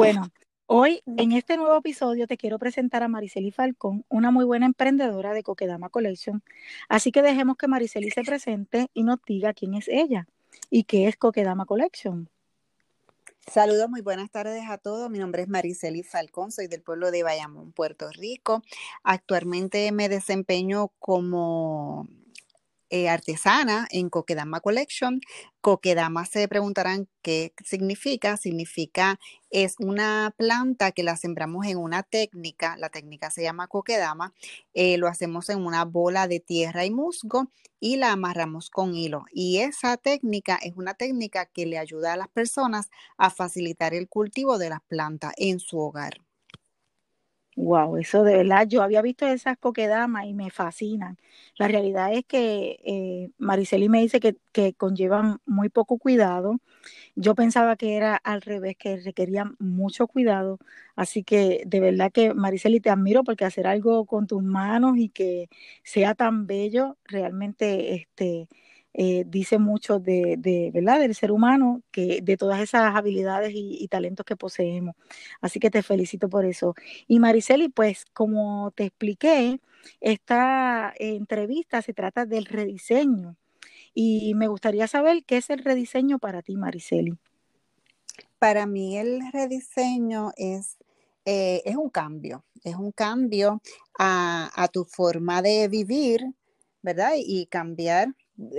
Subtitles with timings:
[0.00, 0.32] Bueno,
[0.64, 5.34] hoy en este nuevo episodio te quiero presentar a Mariceli Falcón, una muy buena emprendedora
[5.34, 6.42] de Coquedama Collection.
[6.88, 10.26] Así que dejemos que Mariceli se presente y nos diga quién es ella
[10.70, 12.30] y qué es Coquedama Collection.
[13.46, 15.10] Saludos, muy buenas tardes a todos.
[15.10, 18.62] Mi nombre es Mariceli Falcón, soy del pueblo de Bayamón, Puerto Rico.
[19.02, 22.08] Actualmente me desempeño como
[22.90, 25.20] eh, artesana en Coquedama Collection.
[25.60, 28.36] Coquedama se preguntarán qué significa.
[28.36, 29.18] Significa
[29.50, 32.76] es una planta que la sembramos en una técnica.
[32.76, 34.34] La técnica se llama coquedama.
[34.74, 37.50] Eh, lo hacemos en una bola de tierra y musgo
[37.80, 39.24] y la amarramos con hilo.
[39.32, 44.08] Y esa técnica es una técnica que le ayuda a las personas a facilitar el
[44.08, 46.20] cultivo de las plantas en su hogar.
[47.62, 51.18] Wow, eso de verdad, yo había visto esas coquedamas y me fascinan.
[51.58, 56.56] La realidad es que eh, Mariceli me dice que, que conllevan muy poco cuidado.
[57.16, 60.58] Yo pensaba que era al revés, que requerían mucho cuidado.
[60.96, 65.10] Así que de verdad que Mariceli te admiro porque hacer algo con tus manos y
[65.10, 65.48] que
[65.84, 68.48] sea tan bello, realmente este,
[68.92, 71.00] eh, dice mucho de, ¿verdad?
[71.00, 74.96] del ser humano, que de todas esas habilidades y, talentos que poseemos.
[75.40, 76.74] Así que te felicito por eso.
[77.06, 79.60] Y Mariceli, pues como te expliqué,
[80.00, 83.36] esta entrevista se trata del rediseño.
[83.94, 87.18] Y me gustaría saber qué es el rediseño para ti, Mariceli.
[88.38, 90.78] Para mí el rediseño es,
[91.24, 93.60] eh, es un cambio, es un cambio
[93.98, 96.24] a, tu forma de vivir,
[96.80, 97.12] ¿verdad?
[97.16, 98.14] Y cambiar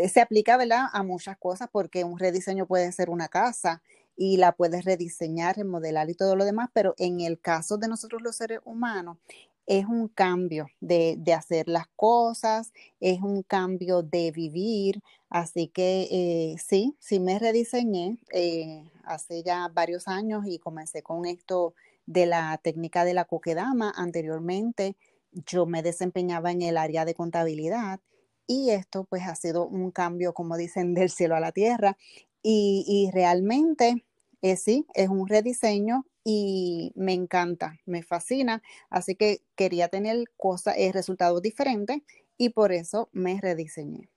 [0.08, 0.86] se aplica, ¿verdad?
[0.92, 3.81] A muchas cosas porque un rediseño puede ser una casa
[4.16, 8.22] y la puedes rediseñar, remodelar y todo lo demás, pero en el caso de nosotros
[8.22, 9.18] los seres humanos
[9.66, 16.56] es un cambio de, hacer las cosas, es un cambio de vivir, así que eh,
[16.58, 21.74] sí, sí me rediseñé eh, hace ya varios años y comencé con esto
[22.06, 23.94] de la técnica de la coquedama.
[23.96, 24.97] Anteriormente
[25.31, 28.02] yo me desempeñaba en el área de contabilidad
[28.51, 31.97] y esto pues ha sido un cambio, como dicen, del cielo a la tierra.
[32.44, 34.03] Y, realmente
[34.41, 38.61] eh, sí, es un rediseño y me encanta, me fascina.
[38.90, 42.00] Así que quería tener cosas, eh, resultados diferentes
[42.38, 44.09] y por eso me rediseñé.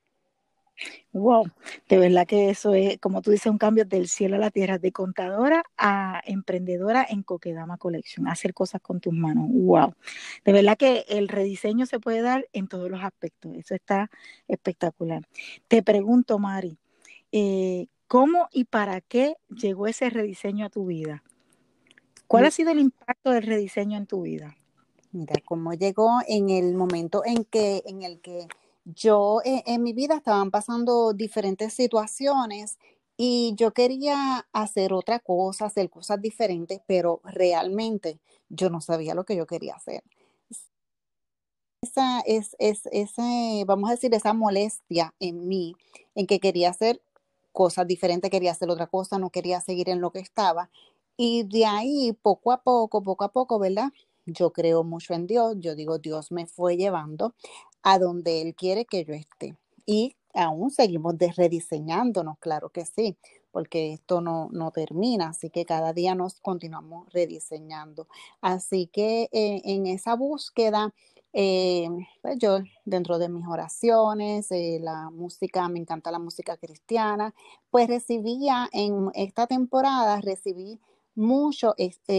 [1.13, 1.49] Wow,
[1.89, 4.79] de verdad que eso es, como tú dices, un cambio del cielo a la tierra,
[4.79, 9.47] de contadora a emprendedora en Coquedama Collection, hacer cosas con tus manos.
[9.49, 9.95] Wow,
[10.45, 14.11] de verdad que el rediseño se puede dar en todos los aspectos, eso está
[14.49, 15.23] espectacular.
[15.69, 16.79] Te pregunto, Mari,
[17.31, 21.23] eh, ¿cómo y para qué llegó ese rediseño a tu vida?
[22.27, 24.57] ¿Cuál ha sido el impacto del rediseño en tu vida?
[25.13, 28.49] Mira, cómo llegó en el momento en que, en el que
[28.85, 32.79] yo eh, en mi vida estaban pasando diferentes situaciones
[33.17, 38.19] y yo quería hacer otra cosa, hacer cosas diferentes, pero realmente
[38.49, 40.03] yo no sabía lo que yo quería hacer.
[41.83, 45.75] Esa es, es, ese, vamos a decir, esa molestia en mí,
[46.15, 47.03] en que quería hacer
[47.53, 50.71] cosas diferentes, quería hacer otra cosa, no quería seguir en lo que estaba.
[51.17, 53.93] Y de ahí, poco a poco, poco a poco, ¿verdad?
[54.27, 57.35] Yo creo mucho en Dios, yo digo, Dios me fue llevando
[57.85, 59.57] a donde Él quiere que yo esté.
[59.87, 63.17] Y aún seguimos rediseñándonos, claro que sí,
[63.53, 68.09] porque esto no, no, termina, así que cada día nos continuamos rediseñando.
[68.41, 70.93] Así que eh, en esa búsqueda,
[71.35, 71.89] eh,
[72.23, 77.35] pues yo dentro de mis oraciones, eh, la música, me encanta la música cristiana,
[77.71, 80.81] pues recibía en esta temporada, recibí
[81.15, 81.75] mucho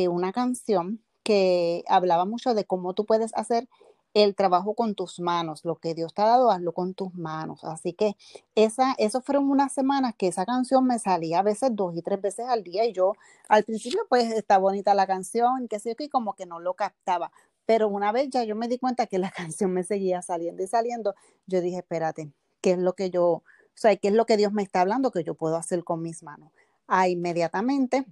[0.10, 3.68] una canción que hablaba mucho de cómo tú puedes hacer
[4.16, 7.66] el trabajo con tus manos, lo que Dios te ha dado, hazlo con tus manos.
[7.66, 8.16] Así que
[8.56, 12.22] esa, eso fueron unas semanas que esa canción me salía a veces dos y tres
[12.22, 13.16] veces al día y yo
[13.50, 17.30] al principio pues está bonita la canción, que sé que como que no lo captaba,
[17.66, 20.68] pero una vez ya yo me di cuenta que la canción me seguía saliendo y
[20.68, 21.14] saliendo,
[21.46, 22.32] yo dije, espérate,
[22.62, 25.12] ¿qué es lo que yo, o sea, qué es lo que Dios me está hablando
[25.12, 26.52] que yo puedo hacer con mis manos?
[26.88, 28.06] Ah, inmediatamente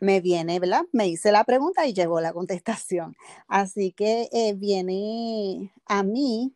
[0.00, 0.82] me viene, ¿verdad?
[0.92, 3.16] Me hice la pregunta y llegó la contestación.
[3.46, 6.54] Así que eh, viene a mí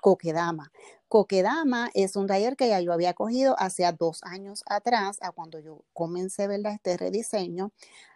[0.00, 0.72] Coquedama.
[1.08, 5.58] Coquedama es un taller que ya yo había cogido hace dos años atrás, a cuando
[5.58, 6.74] yo comencé, ¿verdad?
[6.74, 7.72] Este rediseño.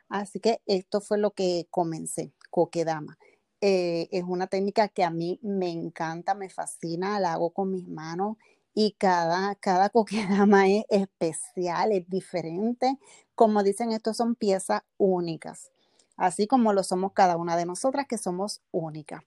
[0.08, 3.18] Así que esto fue lo que comencé, Coquedama.
[3.60, 7.88] Eh, es una técnica que a mí me encanta, me fascina, la hago con mis
[7.88, 8.36] manos
[8.74, 12.98] y cada, cada coquedama es especial, es diferente.
[13.34, 15.70] Como dicen, estos son piezas únicas,
[16.16, 19.22] así como lo somos cada una de nosotras, que somos únicas.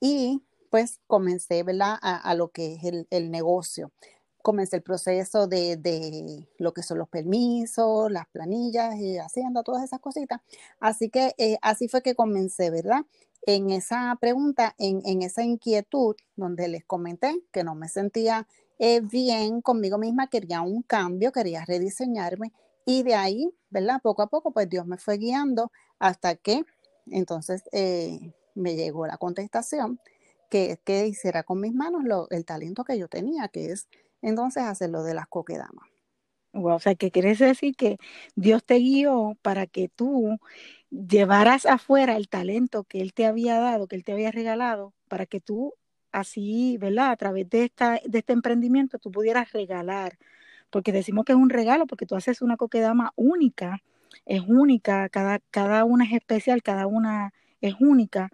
[0.00, 1.98] Y pues comencé, ¿verdad?
[2.00, 3.92] A, lo que es el, negocio.
[4.42, 9.84] comencé el proceso de, de, lo que son los permisos, las planillas y hacienda, todas
[9.84, 10.40] esas cositas.
[10.80, 13.02] Así que eh, así fue que comencé, ¿verdad?
[13.42, 18.48] En esa pregunta, en, en esa inquietud donde les comenté que no me sentía
[18.82, 22.52] eh, bien conmigo misma, quería un cambio, quería rediseñarme
[22.84, 24.00] y de ahí, ¿verdad?
[24.02, 25.70] Poco a poco, pues Dios me fue guiando
[26.00, 26.64] hasta que
[27.06, 30.00] entonces eh, me llegó la contestación
[30.50, 33.88] que, que hiciera con mis manos lo, el talento que yo tenía, que es
[34.20, 35.88] entonces hacerlo de las coquedamas.
[36.52, 37.98] o sea, ¿qué quiere decir que
[38.36, 40.38] Dios te guió para que tú
[40.90, 45.26] llevaras afuera el talento que Él te había dado, que Él te había regalado, para
[45.26, 45.74] que tú
[46.12, 47.10] así, ¿verdad?
[47.10, 50.18] A través de, esta, de este emprendimiento tú pudieras regalar,
[50.70, 53.82] porque decimos que es un regalo, porque tú haces una coquedama única,
[54.26, 58.30] es única, cada, cada una es especial, cada una es única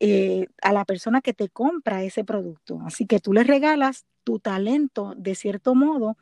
[0.00, 2.80] eh, a la persona que te compra ese producto.
[2.86, 6.16] Así que tú le regalas tu talento, de cierto modo,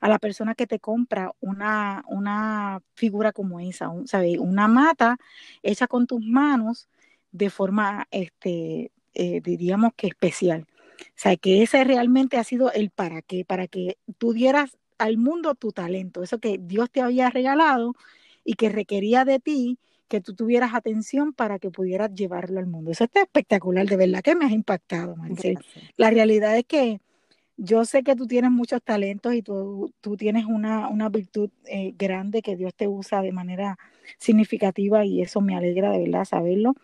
[0.00, 4.38] a la persona que te compra una, una figura como esa, ¿sabes?
[4.38, 5.16] Una mata
[5.62, 6.88] hecha con tus manos
[7.32, 10.66] de forma este, eh, diríamos que especial.
[11.00, 15.16] O sea, que ese realmente ha sido el para qué, para que tú dieras al
[15.16, 17.94] mundo tu talento, eso que Dios te había regalado
[18.44, 19.78] y que requería de ti
[20.08, 22.90] que tú tuvieras atención para que pudieras llevarlo al mundo.
[22.90, 25.58] Eso está espectacular, de verdad que me has impactado, Maricel.
[25.96, 27.00] La realidad es que
[27.56, 31.94] yo sé que tú tienes muchos talentos y tú, tú tienes una, una virtud eh,
[31.96, 33.78] grande que Dios te usa de manera
[34.18, 36.74] significativa y eso me alegra de verdad saberlo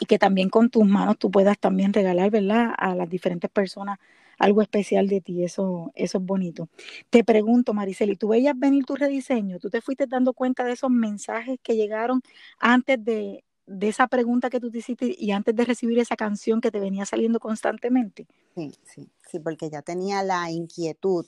[0.00, 2.72] y que también con tus manos tú puedas también regalar, ¿verdad?
[2.76, 3.98] A las diferentes personas
[4.38, 6.68] algo especial de ti, eso, eso es bonito.
[7.10, 9.58] Te pregunto, Mariceli, ¿tú veías venir tu rediseño?
[9.58, 12.22] ¿Tú te fuiste dando cuenta de esos mensajes que llegaron
[12.58, 16.60] antes de, de esa pregunta que tú te hiciste y antes de recibir esa canción
[16.60, 18.26] que te venía saliendo constantemente?
[18.54, 21.26] Sí, sí, sí, porque ya tenía la inquietud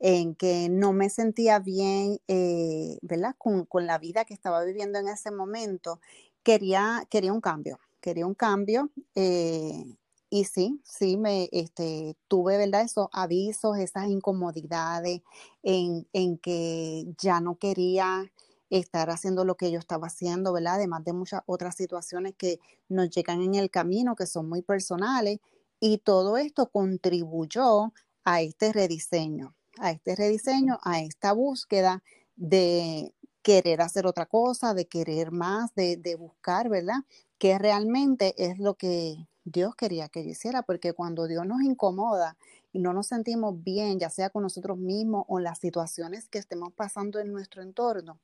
[0.00, 3.34] en que no me sentía bien, eh, ¿verdad?
[3.36, 6.00] Con, con, la vida que estaba viviendo en ese momento.
[6.44, 8.90] Quería, quería un cambio, quería un cambio.
[9.14, 9.84] Eh,
[10.30, 12.82] y sí, sí, me este, tuve, ¿verdad?
[12.82, 15.20] Esos avisos, esas incomodidades
[15.62, 18.30] en, en, que ya no quería
[18.70, 20.74] estar haciendo lo que yo estaba haciendo, ¿verdad?
[20.76, 25.38] Además de muchas otras situaciones que nos llegan en el camino, que son muy personales.
[25.80, 27.92] Y todo esto contribuyó
[28.24, 32.02] a este rediseño, a este rediseño, a esta búsqueda
[32.36, 36.98] de querer hacer otra cosa, de querer más, de, de buscar, ¿verdad?
[37.38, 42.36] Que realmente es lo que Dios quería que yo hiciera, porque cuando Dios nos incomoda
[42.72, 46.72] y no nos sentimos bien, ya sea con nosotros mismos o las situaciones que estemos
[46.72, 48.18] pasando en nuestro entorno,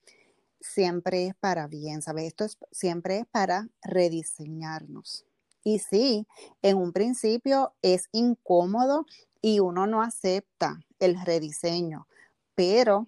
[0.60, 2.24] siempre es para bien, ¿sabes?
[2.26, 5.24] Esto es, siempre es para rediseñarnos.
[5.62, 6.26] Y sí,
[6.62, 9.06] en un principio es incómodo
[9.40, 12.06] y uno no acepta el rediseño,
[12.54, 13.06] pero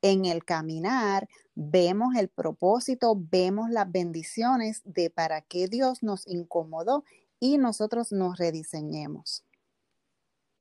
[0.00, 1.28] en el caminar
[1.60, 7.04] vemos el propósito, vemos las bendiciones de para qué Dios nos incomodó
[7.40, 9.44] y nosotros nos rediseñemos.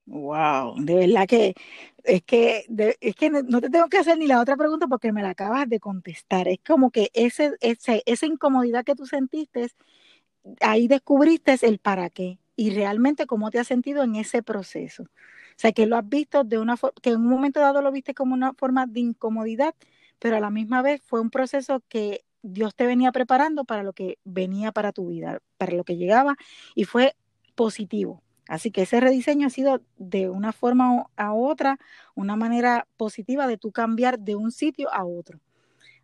[0.08, 1.54] Wow, de verdad que
[2.04, 2.66] es que
[3.02, 5.70] es que no te tengo que hacer ni la otra pregunta porque me la acabas
[5.70, 6.48] de contestar.
[6.48, 9.68] Es como que ese, ese, esa incomodidad que tú sentiste,
[10.62, 15.04] ahí descubriste el para qué y realmente cómo te has sentido en ese proceso.
[15.04, 17.92] O sea, que lo has visto de una forma, que en un momento dado lo
[17.92, 19.76] viste como una forma de incomodidad,
[20.20, 23.94] pero a la misma vez fue un proceso que Dios te venía preparando para lo
[23.94, 26.36] que venía para tu vida, para lo que llegaba
[26.76, 27.16] y fue
[27.56, 28.22] positivo.
[28.48, 31.78] Así que ese rediseño ha sido de una forma a otra,
[32.16, 35.40] una manera positiva de tú cambiar de un sitio a otro.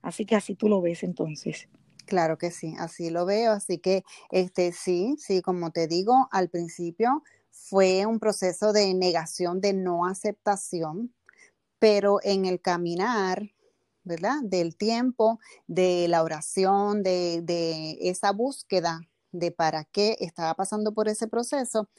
[0.01, 1.69] Así que así tú lo ves entonces.
[2.05, 3.53] Claro que sí, así lo veo.
[3.53, 9.61] Así que este sí, sí, como te digo, al principio fue un proceso de negación,
[9.61, 11.13] de no aceptación,
[11.79, 13.52] pero en el caminar
[14.03, 14.37] ¿verdad?
[14.43, 21.07] Del tiempo, de la oración, de, de esa búsqueda de para qué estaba pasando por
[21.07, 21.89] ese proceso,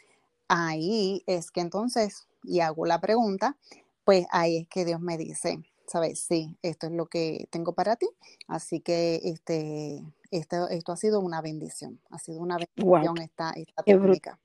[0.48, 3.56] ahí es que entonces, y hago la pregunta,
[4.04, 7.96] pues ahí es que Dios me dice, sabes, sí, esto es lo que tengo para
[7.96, 8.08] ti,
[8.48, 13.82] así que este, esto, esto ha sido una bendición, ha sido una bendición esta, esta
[13.82, 14.38] técnica.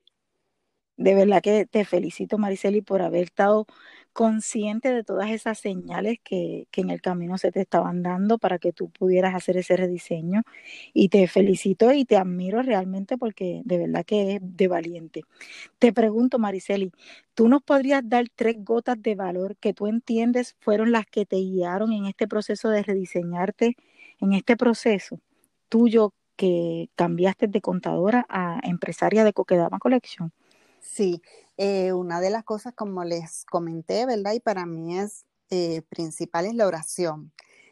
[1.00, 3.66] De verdad que te felicito, Mariceli, por haber estado
[4.12, 8.60] consciente de todas esas señales que, que, en el camino se te estaban dando para
[8.60, 10.42] que tú pudieras hacer ese rediseño.
[10.94, 15.22] Y te felicito y te admiro realmente porque de verdad que es de valiente.
[15.80, 16.92] Te pregunto, Mariceli,
[17.34, 21.38] ¿tú nos podrías dar tres gotas de valor que tú entiendes fueron las que te
[21.38, 23.78] guiaron en este proceso de rediseñarte,
[24.20, 25.20] en este proceso
[25.70, 30.34] tuyo que cambiaste de contadora a empresaria de Coquedama Collection?
[30.82, 31.22] Sí,
[31.58, 34.34] eh, una de las cosas como les comenté, ¿verdad?
[34.34, 37.32] Y para mí es eh, principal es la oración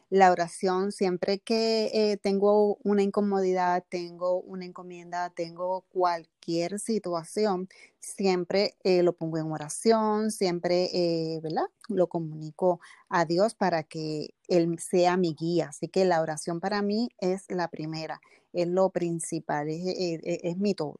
[0.09, 7.67] la oración, siempre que eh, tengo una incomodidad, tengo una encomienda, tengo cualquier situación,
[7.99, 10.89] siempre eh, lo pongo en oración, siempre,
[11.43, 11.65] ¿verdad?
[11.89, 15.69] Lo comunico a Dios para que Él sea mi guía.
[15.69, 18.21] Así que la oración para mí es la primera,
[18.53, 20.99] es lo principal, es, mi todo.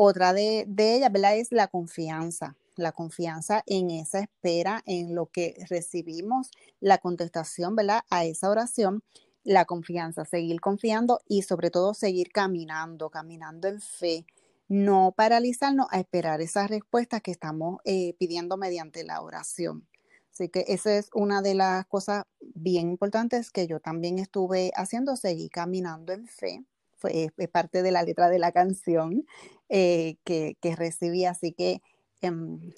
[0.00, 1.10] Otra de, ellas.
[1.34, 8.02] Es la confianza la confianza en esa espera, en lo que recibimos, la contestación, ¿verdad?
[8.08, 9.02] A esa oración,
[9.42, 14.24] la confianza, seguir confiando y sobre todo seguir caminando, caminando en fe,
[14.68, 19.88] no paralizarnos a esperar esas respuestas que estamos eh, pidiendo mediante la oración.
[20.32, 25.16] Así que esa es una de las cosas bien importantes que yo también estuve haciendo,
[25.16, 26.64] seguir caminando en fe.
[26.98, 29.24] Fue, parte de la letra de la canción
[29.68, 31.24] eh, que, que recibí.
[31.24, 31.80] Así que
[32.20, 32.72] Em,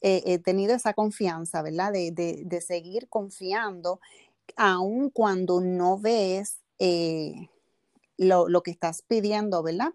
[0.00, 1.92] he tenido esa confianza, ¿verdad?
[1.92, 4.00] De, seguir confiando,
[4.56, 7.48] aun cuando no ves eh,
[8.16, 9.92] lo, que estás pidiendo, ¿verdad?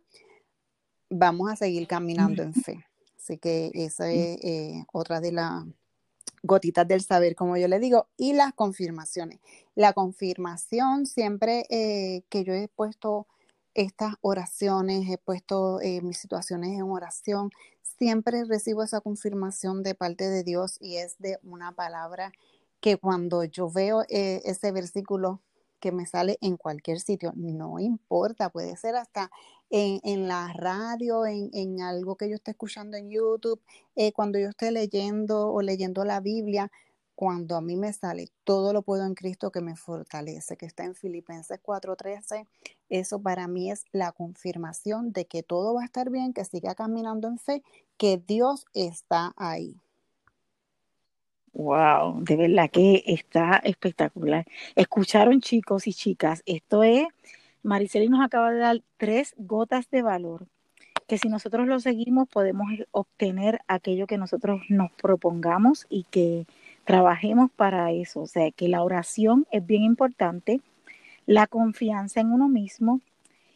[1.09, 2.85] Vamos a seguir caminando en fe.
[3.17, 5.63] Así que esa es eh, otra de las
[6.41, 9.39] gotitas del saber, como yo le digo, y las confirmaciones.
[9.73, 13.25] La confirmación siempre eh, que yo he puesto
[13.73, 17.49] estas oraciones, he puesto mis situaciones en oración,
[17.97, 22.31] siempre recibo esa confirmación de parte de Dios y es de una palabra
[22.83, 25.39] que cuando yo veo eh, ese versículo
[25.79, 29.31] que me sale en cualquier sitio, no importa, puede ser hasta
[29.69, 33.61] en, la radio, en, algo que yo esté escuchando en YouTube,
[33.95, 36.69] eh, cuando yo esté leyendo o leyendo la Biblia,
[37.15, 40.83] cuando a mí me sale, todo lo puedo en Cristo que me fortalece, que está
[40.83, 42.47] en Filipenses 4:13,
[42.89, 46.75] eso para mí es la confirmación de que todo va a estar bien, que siga
[46.75, 47.63] caminando en fe,
[47.97, 49.79] que Dios está ahí.
[51.53, 54.45] Wow, de verdad que está espectacular.
[54.75, 57.05] Escucharon chicos y chicas, esto es,
[57.61, 60.47] Mariceli nos acaba de dar tres gotas de valor,
[61.07, 66.47] que si nosotros lo seguimos podemos obtener aquello que nosotros nos propongamos y que
[66.85, 68.21] trabajemos para eso.
[68.21, 70.61] O sea, que la oración es bien importante,
[71.25, 73.01] la confianza en uno mismo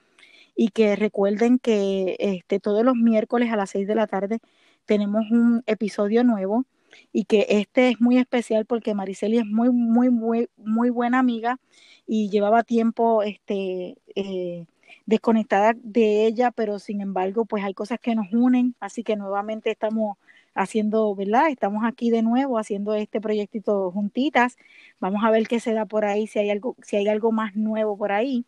[0.55, 4.39] y que recuerden que este, todos los miércoles a las 6 de la tarde
[4.85, 6.67] tenemos un episodio nuevo
[7.13, 11.59] y que este es muy especial porque Mariceli es muy, muy, muy, muy buena amiga
[12.07, 14.67] y llevaba tiempo este, eh,
[15.07, 19.71] desconectada de ella, pero sin embargo, pues hay cosas que nos unen, así que nuevamente
[19.71, 20.19] estamos
[20.55, 21.49] haciendo, ¿verdad?
[21.51, 24.57] Estamos aquí de nuevo haciendo este proyectito juntitas.
[25.01, 27.55] Vamos a ver qué se da por ahí, si hay algo, si hay algo más
[27.57, 28.47] nuevo por ahí.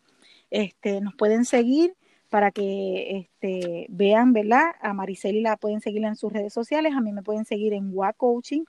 [0.49, 1.95] Este, nos pueden seguir
[2.29, 4.71] para que este, vean, ¿verdad?
[4.81, 7.91] A Mariceli la pueden seguir en sus redes sociales, a mí me pueden seguir en
[7.93, 8.63] WA Coaching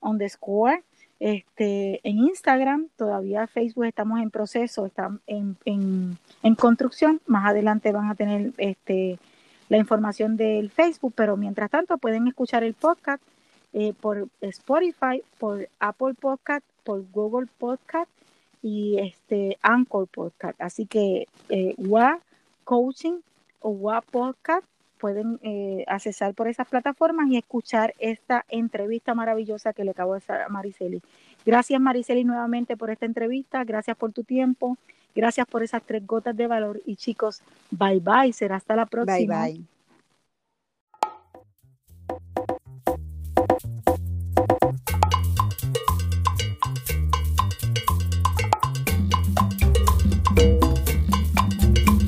[0.00, 0.82] underscore,
[1.20, 8.08] este, en Instagram, todavía Facebook estamos en proceso, están en, en, construcción, más adelante van
[8.08, 9.18] a tener este,
[9.68, 13.22] la información del Facebook, pero mientras tanto pueden escuchar el podcast
[13.72, 18.10] eh, por Spotify, por Apple Podcast, por Google Podcast
[18.62, 20.60] y este Anchor Podcast.
[20.60, 22.20] Así que eh, WA
[22.68, 23.20] coaching
[23.60, 24.66] o WAP podcast
[24.98, 30.18] pueden eh, accesar por esas plataformas y escuchar esta entrevista maravillosa que le acabo de
[30.18, 31.00] hacer a Mariceli.
[31.46, 34.76] Gracias Mariceli nuevamente por esta entrevista, gracias por tu tiempo,
[35.14, 39.44] gracias por esas tres gotas de valor y chicos, bye bye, será hasta la próxima.
[39.44, 39.77] Bye bye.